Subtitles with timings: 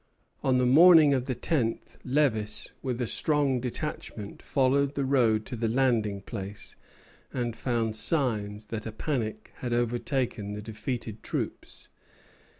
[0.43, 5.55] On the morning of the tenth, Lévis, with a strong detachment, followed the road to
[5.55, 6.75] the landing place,
[7.31, 11.89] and found signs that a panic had overtaken the defeated troops.